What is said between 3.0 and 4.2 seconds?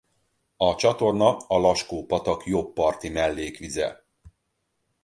mellékvize.